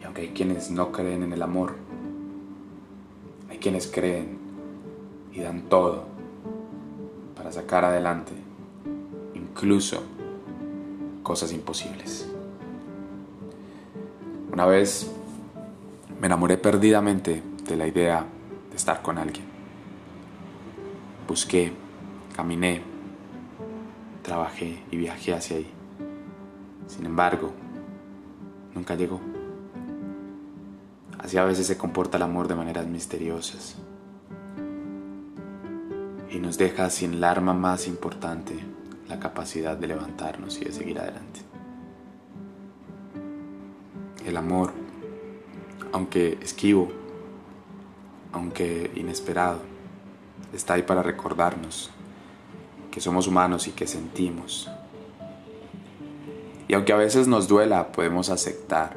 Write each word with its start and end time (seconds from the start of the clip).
Y 0.00 0.04
aunque 0.04 0.22
hay 0.22 0.28
quienes 0.28 0.70
no 0.70 0.90
creen 0.90 1.22
en 1.22 1.32
el 1.32 1.42
amor, 1.42 1.76
hay 3.48 3.58
quienes 3.58 3.86
creen 3.86 4.38
y 5.32 5.40
dan 5.40 5.68
todo 5.68 6.04
para 7.36 7.52
sacar 7.52 7.84
adelante 7.84 8.32
incluso 9.34 10.02
cosas 11.22 11.52
imposibles. 11.52 12.28
Una 14.52 14.66
vez 14.66 15.10
me 16.20 16.26
enamoré 16.26 16.58
perdidamente 16.58 17.42
de 17.68 17.76
la 17.76 17.86
idea 17.86 18.26
de 18.70 18.76
estar 18.76 19.02
con 19.02 19.18
alguien. 19.18 19.44
Busqué, 21.28 21.72
caminé, 22.34 22.82
trabajé 24.22 24.82
y 24.90 24.96
viajé 24.96 25.34
hacia 25.34 25.58
ahí. 25.58 25.77
Sin 26.88 27.06
embargo, 27.06 27.52
nunca 28.74 28.96
llegó. 28.96 29.20
Así 31.18 31.36
a 31.36 31.44
veces 31.44 31.66
se 31.66 31.76
comporta 31.76 32.16
el 32.16 32.22
amor 32.24 32.48
de 32.48 32.54
maneras 32.54 32.86
misteriosas 32.86 33.76
y 36.30 36.38
nos 36.38 36.58
deja 36.58 36.90
sin 36.90 37.14
el 37.14 37.24
arma 37.24 37.54
más 37.54 37.86
importante, 37.86 38.58
la 39.08 39.18
capacidad 39.18 39.76
de 39.76 39.86
levantarnos 39.86 40.60
y 40.60 40.64
de 40.64 40.72
seguir 40.72 40.98
adelante. 40.98 41.40
El 44.24 44.36
amor, 44.36 44.72
aunque 45.92 46.38
esquivo, 46.42 46.90
aunque 48.32 48.90
inesperado, 48.94 49.60
está 50.52 50.74
ahí 50.74 50.82
para 50.82 51.02
recordarnos 51.02 51.90
que 52.90 53.00
somos 53.00 53.26
humanos 53.26 53.68
y 53.68 53.72
que 53.72 53.86
sentimos. 53.86 54.70
Y 56.68 56.74
aunque 56.74 56.92
a 56.92 56.96
veces 56.96 57.26
nos 57.26 57.48
duela, 57.48 57.90
podemos 57.92 58.28
aceptar 58.28 58.96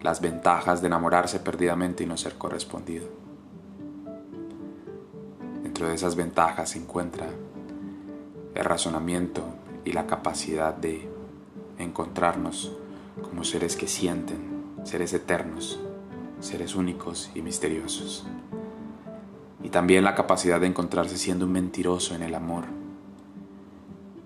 las 0.00 0.20
ventajas 0.20 0.80
de 0.80 0.86
enamorarse 0.86 1.40
perdidamente 1.40 2.04
y 2.04 2.06
no 2.06 2.16
ser 2.16 2.38
correspondido. 2.38 3.08
Dentro 5.64 5.88
de 5.88 5.94
esas 5.94 6.14
ventajas 6.14 6.70
se 6.70 6.78
encuentra 6.78 7.26
el 8.54 8.64
razonamiento 8.64 9.42
y 9.84 9.92
la 9.92 10.06
capacidad 10.06 10.72
de 10.74 11.08
encontrarnos 11.78 12.72
como 13.22 13.42
seres 13.42 13.76
que 13.76 13.88
sienten, 13.88 14.64
seres 14.84 15.12
eternos, 15.12 15.80
seres 16.38 16.76
únicos 16.76 17.30
y 17.34 17.42
misteriosos. 17.42 18.26
Y 19.62 19.70
también 19.70 20.04
la 20.04 20.14
capacidad 20.14 20.60
de 20.60 20.68
encontrarse 20.68 21.18
siendo 21.18 21.46
un 21.46 21.52
mentiroso 21.52 22.14
en 22.14 22.22
el 22.22 22.34
amor 22.36 22.64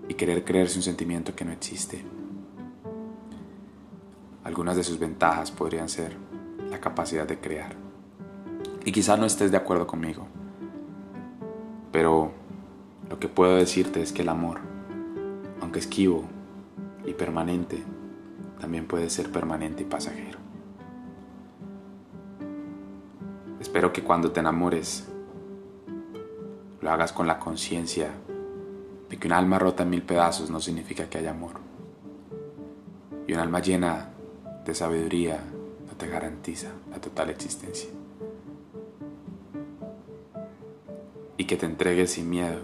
y 0.07 0.13
querer 0.13 0.43
creerse 0.43 0.77
un 0.77 0.83
sentimiento 0.83 1.35
que 1.35 1.45
no 1.45 1.51
existe. 1.51 2.03
Algunas 4.43 4.77
de 4.77 4.83
sus 4.83 4.99
ventajas 4.99 5.51
podrían 5.51 5.89
ser 5.89 6.15
la 6.69 6.79
capacidad 6.79 7.27
de 7.27 7.39
crear. 7.39 7.75
Y 8.83 8.91
quizás 8.91 9.19
no 9.19 9.25
estés 9.25 9.51
de 9.51 9.57
acuerdo 9.57 9.87
conmigo, 9.87 10.27
pero 11.91 12.31
lo 13.09 13.19
que 13.19 13.27
puedo 13.27 13.55
decirte 13.55 14.01
es 14.01 14.11
que 14.11 14.21
el 14.21 14.29
amor, 14.29 14.59
aunque 15.61 15.79
esquivo 15.79 16.25
y 17.05 17.13
permanente, 17.13 17.83
también 18.59 18.85
puede 18.85 19.09
ser 19.09 19.31
permanente 19.31 19.83
y 19.83 19.85
pasajero. 19.85 20.39
Espero 23.59 23.91
que 23.91 24.03
cuando 24.03 24.31
te 24.31 24.39
enamores 24.39 25.07
lo 26.81 26.91
hagas 26.91 27.11
con 27.11 27.25
la 27.25 27.39
conciencia 27.39 28.11
de 29.09 29.17
que 29.17 29.27
un 29.27 29.33
alma 29.33 29.59
rota 29.59 29.83
en 29.83 29.89
mil 29.89 30.01
pedazos 30.01 30.49
no 30.49 30.59
significa 30.59 31.09
que 31.09 31.17
haya 31.17 31.31
amor. 31.31 31.53
Y 33.27 33.33
un 33.33 33.39
alma 33.39 33.59
llena 33.59 34.09
de 34.65 34.75
sabiduría 34.75 35.43
no 35.87 35.93
te 35.95 36.07
garantiza 36.07 36.69
la 36.89 36.99
total 36.99 37.29
existencia. 37.29 37.89
Y 41.37 41.45
que 41.45 41.57
te 41.57 41.65
entregues 41.65 42.13
sin 42.13 42.29
miedo, 42.29 42.59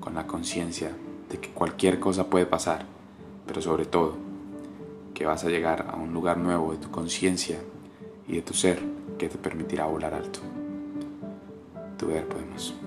con 0.00 0.14
la 0.14 0.26
conciencia 0.26 0.92
de 1.28 1.38
que 1.38 1.50
cualquier 1.50 1.98
cosa 1.98 2.30
puede 2.30 2.46
pasar, 2.46 2.86
pero 3.46 3.60
sobre 3.60 3.86
todo 3.86 4.14
que 5.14 5.26
vas 5.26 5.44
a 5.44 5.48
llegar 5.48 5.86
a 5.90 5.96
un 5.96 6.12
lugar 6.12 6.36
nuevo 6.38 6.72
de 6.72 6.78
tu 6.78 6.90
conciencia 6.90 7.58
y 8.28 8.36
de 8.36 8.42
tu 8.42 8.54
ser 8.54 8.80
que 9.18 9.28
te 9.28 9.38
permitirá 9.38 9.86
volar 9.86 10.14
alto. 10.14 10.40
Tu 11.96 12.06
ver 12.06 12.28
podemos. 12.28 12.85